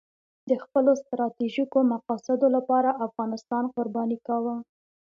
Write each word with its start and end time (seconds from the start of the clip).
د 0.49 0.51
خپلو 0.63 0.91
ستراتیژیکو 1.01 1.79
مقاصدو 1.93 2.47
لپاره 2.55 2.97
افغانستان 3.07 3.63
قرباني 3.75 4.17
کاوه. 4.27 4.55